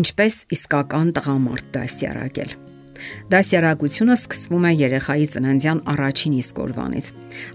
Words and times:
Ինչպես 0.00 0.36
իսկական 0.54 1.08
տղամարդ 1.16 1.66
դասյարակել։ 1.74 2.52
Դասյարակությունը 3.32 4.14
սկսվում 4.16 4.64
է 4.68 4.70
երեխայի 4.80 5.26
ծննդյան 5.34 5.80
առաջին 5.92 6.36
իսկ 6.40 6.60
օրվանից։ 6.64 7.10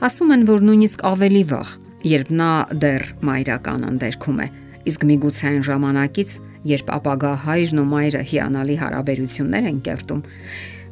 Ասում 0.05 0.33
են, 0.35 0.43
որ 0.49 0.65
նույնիսկ 0.67 1.05
ավելի 1.09 1.43
վաղ, 1.51 1.71
երբ 2.11 2.31
նա 2.41 2.51
դեռ 2.83 3.05
մայրական 3.29 3.87
ընդերքում 3.89 4.41
է, 4.45 4.47
իսկ 4.91 5.05
միգուցե 5.09 5.47
այն 5.49 5.63
ժամանակից, 5.69 6.35
երբ 6.75 6.91
ապագա 6.97 7.33
հայրն 7.45 7.81
ու 7.81 7.89
մայրը 7.95 8.21
հիանալի 8.29 8.77
հարաբերություններ 8.83 9.69
են 9.71 9.79
կերտում, 9.85 10.23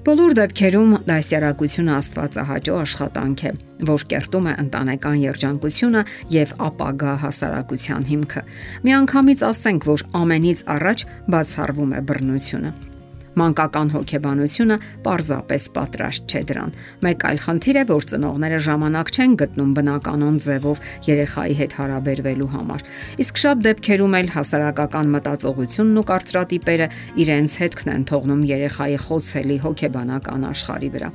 Բոլոր 0.04 0.34
դեպքերում 0.36 0.90
դասյարակությունը 1.08 1.94
Աստվածահաճո 1.96 2.74
աշխատանք 2.82 3.44
է, 3.48 3.54
որ 3.88 4.04
կերտում 4.12 4.50
է 4.52 4.56
ընտանեկան 4.66 5.18
երջանկությունը 5.24 6.04
եւ 6.36 6.54
ապագա 6.68 7.16
հասարակության 7.24 8.08
հիմքը։ 8.12 8.48
Միանգամից 8.84 9.48
ասենք, 9.54 9.92
որ 9.96 10.08
ամենից 10.24 10.66
առաջ 10.76 11.06
բացառվում 11.32 11.96
է 11.96 12.08
բռնությունը 12.12 12.80
մանկական 13.40 13.92
հոգեբանությունը 13.94 14.78
պարզապես 15.06 15.64
պատրաստ 15.78 16.34
չէ 16.34 16.42
դրան։ 16.50 16.74
Մեկ 17.06 17.26
այլ 17.30 17.40
խնդիր 17.44 17.80
է, 17.82 17.84
որ 17.94 18.08
ծնողները 18.14 18.60
ժամանակ 18.68 19.12
չեն 19.14 19.38
գտնում 19.42 19.72
բնականon 19.78 20.36
ձևով 20.44 20.82
երեխայի 21.08 21.56
հետ 21.62 21.76
հարաբերվելու 21.80 22.50
համար։ 22.54 22.84
Իսկ 23.24 23.42
շատ 23.44 23.64
դեպքերում 23.68 24.18
էլ 24.20 24.30
հասարակական 24.34 25.14
մտածողությունն 25.14 26.02
ու 26.02 26.06
կարծրատիպերը 26.14 26.90
իրենց 27.24 27.58
հետքն 27.64 27.94
են 27.94 28.06
թողնում 28.14 28.44
երեխայի 28.54 29.00
խոցելի 29.08 29.58
հոգեբանական 29.64 30.46
աշխարհի 30.54 30.92
վրա։ 30.98 31.10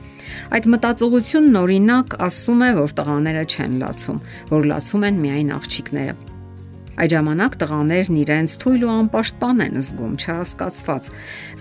Այդ 0.58 0.72
մտածողությունն 0.74 1.60
օրինակ 1.62 2.18
ասում 2.28 2.66
է, 2.68 2.72
որ 2.78 2.98
տղաները 2.98 3.46
չեն 3.48 3.78
լացում, 3.84 4.24
որ 4.54 4.68
լացում 4.72 5.08
են 5.08 5.22
միայն 5.28 5.54
աղջիկները 5.58 6.37
Այդ 6.98 7.12
ժամանակ 7.14 7.56
տղաներն 7.62 8.16
իրենց 8.18 8.54
թույլ 8.58 8.84
ու 8.84 8.90
անպաշտպան 8.90 9.60
են 9.64 9.76
զգում, 9.78 10.14
չհասկացված։ 10.18 11.08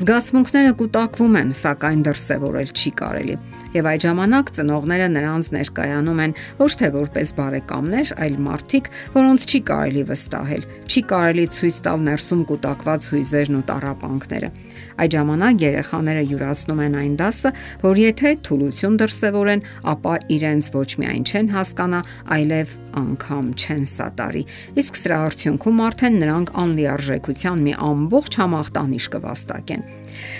Զգացմունքները 0.01 0.71
կուտակվում 0.81 1.37
են, 1.41 1.51
սակայն 1.61 2.01
դրսևորել 2.07 2.71
չի 2.73 2.91
կարելի։ 3.01 3.35
Եվ 3.77 3.89
այդ 3.91 4.07
ժամանակ 4.07 4.49
ծնողները 4.57 5.07
նրանց 5.13 5.49
ներկայանում 5.57 6.21
են 6.25 6.33
ոչ 6.57 6.71
թե 6.81 6.89
որպես 6.97 7.33
բարեկամներ, 7.37 8.13
այլ 8.17 8.39
մարդիկ, 8.47 8.89
որոնց 9.13 9.47
չի 9.47 9.61
կարելի 9.69 10.03
վստահել, 10.09 10.67
չի 10.87 11.01
կարելի 11.13 11.45
ցույց 11.57 11.77
տալ 11.85 11.99
ներսում 12.07 12.41
կուտակված 12.49 13.07
հույզերն 13.13 13.61
ու 13.61 13.65
տարապանքները։ 13.69 14.51
Այդ 14.97 15.13
ժամանակ 15.13 15.61
երեխաները 15.61 16.21
յուրացնում 16.25 16.79
են 16.87 16.95
այն 16.97 17.17
դասը, 17.21 17.49
որ 17.83 17.99
եթե 18.01 18.29
թուլություն 18.47 18.95
դրսևորեն, 18.97 19.61
ապա 19.93 20.13
իրենց 20.33 20.69
ոչ 20.73 20.89
միայն 21.03 21.27
չեն 21.27 21.51
հասկանա, 21.53 21.99
այլև 22.33 22.73
անգամ 22.97 23.51
չեն 23.61 23.85
սատարի։ 23.93 24.43
Իսկ 24.81 24.97
սրա 24.97 25.19
արդյունքում 25.27 25.81
արդեն 25.87 26.19
նրանք 26.23 26.51
անլիարժեքության 26.63 27.63
մի 27.67 27.73
ամբողջ 27.87 28.37
համախտանիշ 28.41 29.07
կվաստակեն։ 29.13 29.87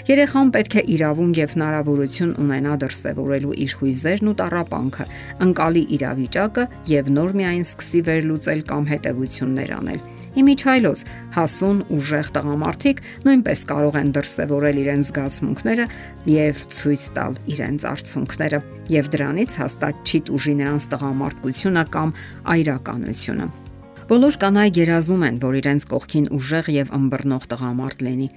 Երեխան 0.08 0.52
պետք 0.58 0.78
է 0.78 0.84
իրավունք 0.98 1.40
եւ 1.42 1.56
հնարավորություն 1.58 2.36
ունենա 2.44 2.76
դրսևորելու 2.84 3.58
իր 3.68 3.76
հույզերն 3.82 4.32
ու 4.32 4.38
տառապանքը, 4.42 5.08
ընկալի 5.48 5.84
իրավիճակը 5.98 6.68
եւ 6.94 7.12
նոր 7.18 7.36
միայն 7.42 7.68
սկսի 7.68 8.02
վերլուծել 8.08 8.64
կամ 8.72 8.88
հետեւություններ 8.94 9.74
անել։ 9.78 10.02
Իմիջայլոց 10.38 11.02
հասուն 11.34 11.78
ուժեղ 11.98 12.28
տղամարդիկ 12.36 13.00
նույնպես 13.26 13.64
կարող 13.72 13.98
են 14.02 14.12
դրսևորել 14.18 14.82
իրենց 14.84 15.10
զգացմունքները 15.10 15.88
եւ 16.34 16.64
ցույց 16.78 17.06
տալ 17.18 17.40
իրենց 17.58 17.88
արցունքները 17.94 18.64
եւ 18.94 19.14
դրանից 19.18 19.62
հաստատ 19.66 20.04
չի 20.06 20.26
դուժի 20.30 20.58
նրանց 20.62 20.92
տղամարդկությունը 20.94 21.88
կամ 21.98 22.20
այրականությունը։ 22.58 23.67
Բոլոր 24.08 24.36
կանայք 24.39 24.77
երազում 24.80 25.23
են, 25.27 25.38
որ 25.44 25.55
իրենց 25.59 25.83
կողքին 25.91 26.27
ուժեղ 26.38 26.67
եւ 26.72 26.91
ըմբռնող 26.95 27.47
տղամարդ 27.52 28.03
լինի։ 28.07 28.28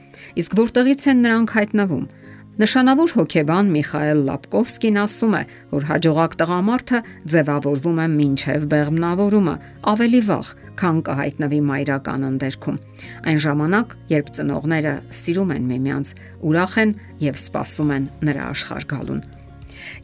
Իսկ 0.43 0.57
որտեղից 0.59 1.05
են 1.13 1.23
նրանք 1.23 1.53
հայտնվում։ 1.55 2.09
Նշանավոր 2.61 3.15
հոգեբան 3.15 3.71
Միխայել 3.77 4.25
Լապկովսկին 4.27 4.99
ասում 5.05 5.37
է, 5.39 5.43
որ 5.71 5.87
հաջողակ 5.93 6.35
տղամարդը 6.43 7.03
ձևավորվում 7.31 8.01
է 8.03 8.07
մինչև 8.19 8.67
բեղմնավորումը, 8.75 9.55
ավելի 9.95 10.23
վաղ, 10.27 10.55
քան 10.83 11.03
կհայտնվի 11.07 11.61
մայրական 11.71 12.29
ընդերքում։ 12.35 12.81
Այն 13.31 13.45
ժամանակ, 13.47 13.99
երբ 14.11 14.33
ծնողները 14.41 14.97
սիրում 15.23 15.55
են 15.55 15.71
միմյանց, 15.71 16.17
ուրախ 16.51 16.81
են 16.83 16.97
եւ 17.31 17.45
սպասում 17.47 17.95
են 18.01 18.11
նրա 18.27 18.51
աշխարհ 18.51 18.91
գալուն։ 18.91 19.23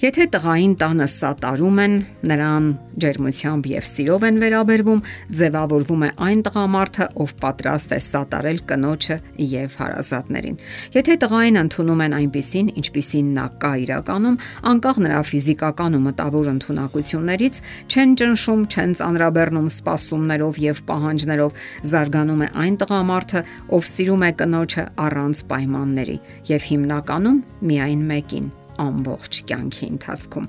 Եթե 0.03 0.25
տղային 0.35 0.75
տանը 0.81 1.07
սատարում 1.09 1.79
են, 1.83 1.95
նրան 2.31 2.67
ջերմությամբ 3.03 3.69
եւ 3.71 3.87
սիրով 3.91 4.25
են 4.29 4.41
վերաբերվում, 4.43 5.01
ձևավորվում 5.39 6.03
է 6.07 6.11
այն 6.27 6.43
տղամարդը, 6.47 7.07
ով 7.23 7.33
պատրաստ 7.43 7.95
է 7.97 8.01
սատարել 8.07 8.61
կնոջը 8.71 9.17
եւ 9.53 9.77
հարազատներին։ 9.81 10.59
Եթե 10.97 11.17
տղային 11.25 11.61
ընդունում 11.63 12.03
են 12.07 12.17
այնպիսին, 12.19 12.71
ինչպիսին 12.83 13.31
նա 13.37 13.47
կա 13.63 13.73
իրականում, 13.87 14.37
անկախ 14.73 15.01
նրա 15.07 15.23
ֆիզիկական 15.31 15.97
ու 15.97 16.03
մտավոր 16.07 16.51
ընտունակություններից, 16.57 17.63
չեն 17.93 18.19
ճնշում, 18.21 18.67
չեն 18.73 18.95
ծանրաբեռնում 19.01 19.71
սպասումներով 19.77 20.61
եւ 20.67 20.85
պահանջներով, 20.91 21.65
զարգանում 21.93 22.45
է 22.47 22.53
այն 22.67 22.79
տղամարդը, 22.85 23.47
ով 23.77 23.91
սիրում 23.93 24.27
է 24.27 24.31
կնոջը 24.45 24.87
առանց 25.07 25.43
պայմանների 25.51 26.21
եւ 26.53 26.71
հիմնականում 26.73 27.43
միայն 27.73 28.07
մեկին 28.13 28.55
ամբողջ 28.82 29.42
կյանքի 29.50 29.87
ընթացքում։ 29.97 30.47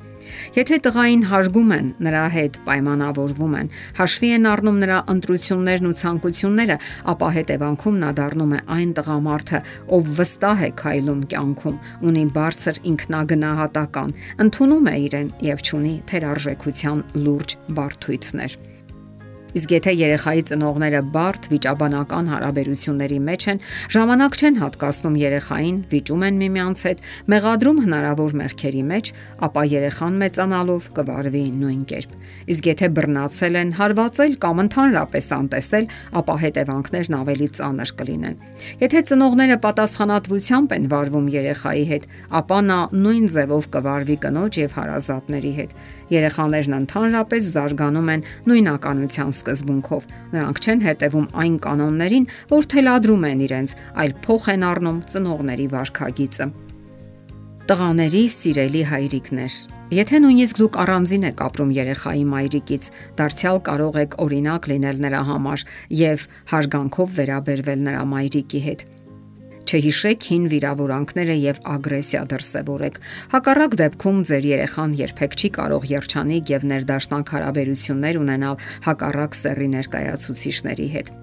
Եթե 0.57 0.77
տղային 0.85 1.23
հարգում 1.31 1.69
են, 1.77 1.89
նրա 2.03 2.23
հետ 2.35 2.57
պայմանավորվում 2.67 3.53
են, 3.59 3.69
հաշվի 3.99 4.31
են 4.37 4.47
առնում 4.51 4.79
նրա 4.83 4.97
ընտրություններն 5.13 5.87
ու 5.87 5.95
ցանկությունները, 6.01 6.77
ապա 7.13 7.29
հետևանքում 7.37 7.99
նա 8.03 8.11
դառնում 8.19 8.55
է 8.57 8.61
այն 8.77 8.91
տղամարդը, 8.99 9.61
ով 9.97 10.11
վստահ 10.19 10.63
է 10.67 10.71
քայլում 10.83 11.21
կյանքում, 11.31 11.77
ունի 12.11 12.25
բարձր 12.37 12.81
ինքնագնահատական, 12.91 14.15
ընդունում 14.47 14.91
է 14.91 14.95
իրեն 15.07 15.29
եւ 15.47 15.63
ճունի 15.71 15.95
թերարժեքության 16.11 17.05
լուրջ 17.23 17.57
բարթույթներ։ 17.79 18.59
Իսկ 19.57 19.71
եթե 19.73 19.91
երեխայի 19.97 20.41
ծնողները 20.47 20.99
բարդ 21.15 21.47
վիճաբանական 21.49 22.27
հարաբերությունների 22.29 23.17
մեջ 23.27 23.45
են, 23.51 23.61
ժամանակ 23.95 24.35
չեն 24.37 24.59
հատկացնում 24.61 25.15
երեխային, 25.17 25.77
վիճում 25.93 26.25
են 26.27 26.37
միմյանց 26.41 26.83
հետ, 26.87 27.01
մեղադրում 27.33 27.79
հնարավոր 27.87 28.35
մեղքերի 28.41 28.83
մեջ, 28.91 29.11
ապա 29.47 29.63
երեխան 29.71 30.19
մեծանալով 30.21 30.89
կվարվի 30.97 31.43
նույն 31.57 31.81
կերպ։ 31.89 32.13
Իսկ 32.53 32.69
եթե 32.69 32.89
բռնացել 32.97 33.57
են, 33.57 33.73
հարվածել 33.81 34.37
կամ 34.45 34.61
ընդհանրապես 34.67 35.31
անտեսել, 35.37 35.89
ապա 36.21 36.35
հետևանքներն 36.43 37.17
ավելի 37.17 37.47
ծանր 37.57 37.93
կլինեն։ 37.97 38.37
Եթե 38.83 39.03
ծնողները 39.09 39.57
պատասխանատվությամբ 39.65 40.77
են 40.77 40.87
վարվում 40.93 41.27
երեխայի 41.33 41.85
հետ, 41.97 42.07
ապա 42.41 42.59
նա 42.67 42.79
նույն 43.07 43.27
ձևով 43.33 43.69
կվարվի 43.73 44.17
կնոջ 44.27 44.61
եւ 44.67 44.77
հարազատների 44.77 45.53
հետ։ 45.57 45.77
Երեխաներն 46.07 46.75
ընդհանրապես 46.77 47.47
զարգանում 47.57 48.11
են 48.13 48.21
նույնականության 48.47 49.33
սկզբունքով։ 49.47 50.07
Նրանք 50.35 50.61
չեն 50.67 50.83
հետևում 50.87 51.27
այն 51.43 51.55
կանոններին, 51.63 52.27
որ 52.51 52.67
թելադրում 52.73 53.25
են 53.31 53.41
իրենց, 53.47 53.73
այլ 54.03 54.13
փոխ 54.27 54.51
են 54.57 54.67
առնում 54.67 54.99
ծնողների 55.15 55.67
վարքագիծը։ 55.77 56.47
Տղաների 57.67 58.23
սիրելի 58.37 58.83
հայրիկներ, 58.91 59.55
Եթե 59.87 60.19
նույնիսկ 60.19 60.57
դուք 60.59 60.77
առանձին 60.83 61.25
եք 61.29 61.41
ապրում 61.45 61.69
երեխայի 61.77 62.23
մայրիկից, 62.27 62.87
դարձյալ 63.21 63.59
կարող 63.69 63.99
եք 64.01 64.17
օրինակ 64.19 64.67
լինել 64.67 64.99
նրա 65.05 65.21
համար 65.29 65.63
եւ 65.95 66.25
հարգանքով 66.51 67.13
վերաբերվել 67.21 67.85
նրա 67.87 68.01
մայրիկի 68.11 68.61
հետ 68.67 68.83
չհիշեք 69.67 70.27
հին 70.31 70.47
վիրավորանքները 70.53 71.35
եւ 71.43 71.61
ագրեսիա 71.75 72.23
դրսևորեք։ 72.31 72.99
Հակառակ 73.35 73.77
դեպքում 73.83 74.23
ձեր 74.31 74.49
երեխան 74.53 74.97
երբեք 75.03 75.37
չի 75.37 75.53
կարող 75.59 75.87
երջանիկ 75.91 76.51
եւ 76.55 76.67
ներդաշնակ 76.71 77.35
հարաբերություններ 77.37 78.21
ունենալ 78.23 78.59
հակառակ 78.87 79.41
սեռի 79.43 79.71
ներկայացուցիչների 79.77 80.91
հետ 80.97 81.15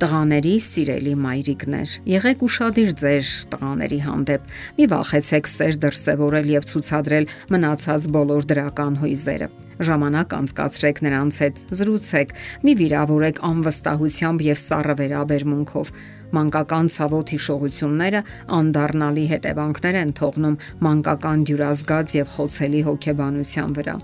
տղաների 0.00 0.52
սիրելի 0.64 1.10
մայրիկներ, 1.20 1.94
եղեք 2.08 2.44
ուրախadir 2.46 2.92
ձեր 3.00 3.32
տղաների 3.52 3.98
հանդեպ։ 4.06 4.52
Մի 4.78 4.86
վախեցեք 4.92 5.50
սեր 5.54 5.76
դրսևորել 5.82 6.52
եւ 6.56 6.68
ցուցադրել 6.70 7.26
մնացած 7.52 8.06
բոլոր 8.14 8.46
դրական 8.52 8.96
հույզերը 9.02 9.48
ժամանակ 9.80 10.32
անցկացրեք 10.36 10.98
նրանց 11.06 11.36
հետ, 11.40 11.60
զրուցեք, 11.80 12.32
մի 12.68 12.74
վիրավորեք 12.80 13.40
անվստահությամբ 13.50 14.44
եւ 14.50 14.60
սառը 14.64 14.96
վերաբերմունքով։ 15.00 15.92
Մանկական 16.36 16.92
ցավոտ 16.94 17.34
հիշողությունները 17.34 18.22
անդառնալի 18.60 19.26
հետևանքներ 19.34 20.00
են 20.04 20.14
թողնում 20.20 20.60
մանկական 20.86 21.44
դյուրազգաց 21.50 22.16
եւ 22.20 22.32
խոցելի 22.36 22.86
հոգեբանության 22.90 23.76
վրա։ 23.80 24.00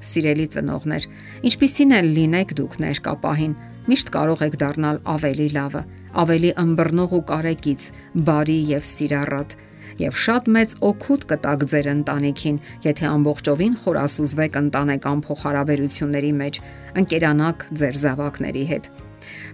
Սիրելի 0.00 0.46
ծնողներ, 0.54 1.08
ինչպիսին 1.50 1.96
էլ 2.00 2.06
լինեք 2.16 2.54
դուք 2.60 2.76
ներկապահին, 2.84 3.56
միշտ 3.90 4.12
կարող 4.16 4.44
եք 4.46 4.54
դառնալ 4.60 5.00
ավելի 5.14 5.48
լավը, 5.56 5.82
ավելի 6.24 6.52
ըմբռնող 6.64 7.16
ու 7.18 7.24
կարեկից, 7.30 7.90
բարի 8.30 8.58
եւ 8.70 8.86
սիրառատ 8.90 9.58
եւ 10.00 10.16
շատ 10.16 10.48
մեծ 10.54 10.72
օգուտ 10.86 11.24
կտակ 11.30 11.64
ձեր 11.70 11.86
ընտանիքին, 11.92 12.58
եթե 12.86 13.06
ամբողջովին 13.10 13.74
խորասուզվեք 13.82 14.58
ընտանեկան 14.60 15.22
փոխհարաբերությունների 15.26 16.32
մեջ, 16.40 16.60
ընկերանաք 17.02 17.64
ձեր 17.80 17.98
զավակների 18.04 18.64
հետ։ 18.70 18.90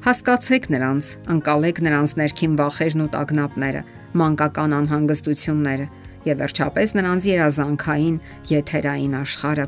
Հասկացեք 0.06 0.68
նրանց, 0.76 1.06
անցալեք 1.34 1.78
նրանց 1.86 2.10
ներքին 2.20 2.56
վախերն 2.60 3.04
ու 3.06 3.10
տագնապները, 3.16 3.82
մանկական 4.22 4.76
անհանգստությունները 4.76 5.86
եւ 6.26 6.40
վերջապես 6.42 6.94
նրանց 6.98 7.28
երազանքային 7.30 8.16
եթերային 8.52 9.14
աշխարհը, 9.20 9.66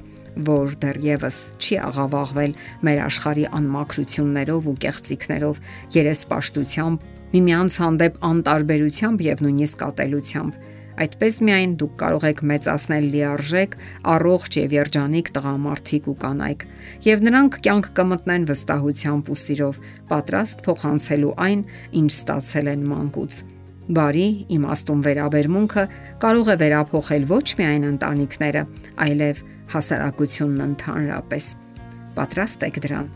որ 0.48 0.74
դեռևս 0.84 1.38
չի 1.58 1.78
աղավաղվել 1.88 2.56
մեր 2.88 3.04
աշխարհի 3.08 3.46
անմակրություններով 3.58 4.68
ու 4.72 4.76
կեղծիքներով, 4.84 5.62
երեսպաշտությամբ, 5.98 7.06
միմյանց 7.28 7.78
հանդեպ 7.82 8.20
անտարբերությամբ 8.28 9.24
եւ 9.28 9.46
նույնիսկ 9.48 9.86
ատելությամբ 9.88 10.60
Այդպես 10.98 11.36
միայն 11.46 11.74
դուք 11.78 11.92
կարող 12.00 12.24
եք 12.26 12.40
մեծացնել 12.50 13.04
լիարժեք, 13.12 13.76
առողջ 14.12 14.56
եւ 14.58 14.72
երջանիկ 14.74 15.30
տղամարդիկ 15.36 16.08
ու 16.10 16.14
կանայք, 16.24 16.64
եւ 17.06 17.22
նրանք 17.28 17.58
կյանք 17.66 17.90
կմտնեն 17.98 18.48
վստահությամբ 18.48 19.30
ու 19.30 19.38
սիրով, 19.44 19.78
պատրաստ 20.10 20.66
փոխանցելու 20.66 21.36
այն, 21.46 21.62
ինչ 22.02 22.10
ստացել 22.18 22.74
են 22.74 22.84
մանկուց։ 22.90 23.40
Բարի 23.88 24.26
իմաստուն 24.52 25.04
վերաբերմունքը 25.06 25.82
կարող 26.20 26.48
է 26.52 26.56
վերափոխել 26.60 27.22
ոչ 27.30 27.46
միայն 27.60 27.86
ընտանիքները, 27.88 28.62
այլև 29.04 29.38
հասարակությունն 29.72 30.64
ընդհանրապես։ 30.66 31.46
Պատրաստ 32.18 32.66
եք 32.68 32.76
դրան։ 32.84 33.08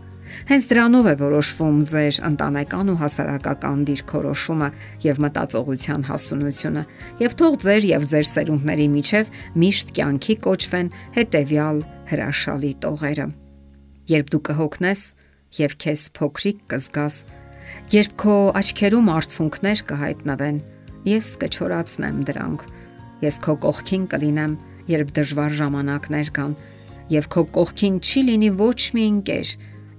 Հենց 0.48 0.66
դրանով 0.70 1.08
է 1.10 1.14
որոշվում 1.20 1.82
ձեր 1.92 2.20
ընտանեկան 2.28 2.92
ու 2.92 2.96
հասարակական 3.02 3.82
դիրքորոշումը 3.90 4.68
եւ 5.04 5.20
մտածողության 5.26 6.06
հասունությունը, 6.08 6.84
եւ 7.20 7.36
թող 7.42 7.58
ձեր 7.66 7.88
եւ 7.90 8.06
ձեր 8.12 8.26
սերունդների 8.32 8.88
միջև 8.96 9.32
միշտ 9.60 9.92
կյանքի 9.98 10.36
կոչվեն 10.48 10.90
հետեւյալ 11.18 11.84
հրաշալի 12.12 12.72
տողերը։ 12.86 13.28
Երբ 14.12 14.32
դու 14.32 14.42
կհոգնես 14.48 15.04
եւ 15.60 15.76
քեզ 15.84 16.08
փոքրիկ 16.16 16.64
կզգաս, 16.72 17.16
երբ 17.92 18.14
քո 18.22 18.36
աչքերում 18.60 19.10
արցունքներ 19.16 19.82
կհայտնվեն, 19.92 20.62
ես 21.08 21.32
կչորացնեմ 21.42 22.22
դրանք։ 22.30 22.64
Ես 23.22 23.38
քո 23.42 23.56
կողքին 23.66 24.06
կլինեմ, 24.12 24.56
երբ 24.92 25.12
դժվար 25.18 25.58
ժամանակներ 25.62 26.32
կան, 26.38 26.56
եւ 27.12 27.28
քո 27.32 27.44
կողքին 27.58 28.00
չի 28.02 28.22
լինի 28.28 28.50
ոչ 28.62 28.80
մի 28.96 29.04
ընկեր, 29.12 29.52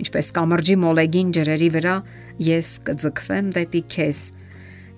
Ինչպես 0.04 0.30
կամրջի 0.36 0.76
մոլեգին 0.82 1.30
ջրերի 1.38 1.68
վրա 1.74 1.94
ես 2.44 2.70
կձգվեմ 2.88 3.50
դեպի 3.56 3.82
քեզ, 3.94 4.20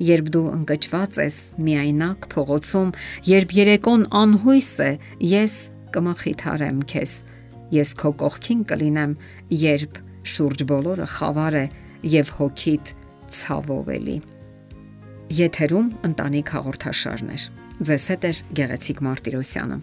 երբ 0.08 0.30
դու 0.34 0.44
ընկճված 0.56 1.20
ես 1.22 1.40
միայնակ 1.68 2.28
փողոցում, 2.32 2.94
երբ 3.30 3.56
երեկոն 3.60 4.06
անհույս 4.22 4.72
է, 4.86 4.90
ես 5.36 5.58
կմխիթարեմ 5.96 6.80
քեզ։ 6.92 7.16
Ես 7.76 7.92
քո 8.00 8.12
կողքին 8.24 8.64
կլինեմ, 8.72 9.16
երբ 9.66 10.00
շուրջ 10.36 10.66
բոլորը 10.72 11.08
խավար 11.16 11.60
է 11.60 11.66
եւ 12.06 12.32
հոգիդ 12.38 12.94
ցավով 13.36 13.92
էլի։ 13.96 14.16
Եթերում 15.36 15.88
ընտանիք 16.06 16.52
հաղորդաշարներ։ 16.56 17.46
Ձեզ 17.90 18.08
հետ 18.14 18.26
է 18.30 18.32
Գեղեցիկ 18.60 19.02
Մարտիրոսյանը։ 19.08 19.78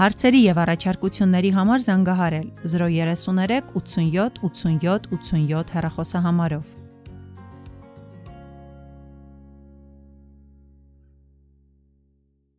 Հարցերի 0.00 0.40
եւ 0.46 0.58
առաջարկությունների 0.64 1.50
համար 1.60 1.82
զանգահարել 1.84 2.46
033 2.74 3.72
87 3.76 4.40
87 4.48 5.10
87 5.12 5.74
հեռախոսահամարով։ 5.76 6.79